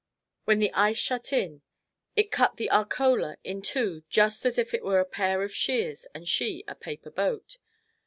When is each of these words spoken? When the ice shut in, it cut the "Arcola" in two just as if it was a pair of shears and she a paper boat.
When 0.45 0.57
the 0.57 0.73
ice 0.73 0.97
shut 0.97 1.31
in, 1.31 1.61
it 2.15 2.31
cut 2.31 2.57
the 2.57 2.71
"Arcola" 2.71 3.37
in 3.43 3.61
two 3.61 4.01
just 4.09 4.47
as 4.47 4.57
if 4.57 4.73
it 4.73 4.83
was 4.83 4.99
a 4.99 5.05
pair 5.05 5.43
of 5.43 5.53
shears 5.53 6.07
and 6.15 6.27
she 6.27 6.63
a 6.67 6.73
paper 6.73 7.11
boat. 7.11 7.59